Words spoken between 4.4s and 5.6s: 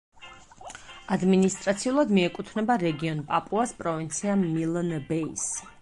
მილნ-ბეის.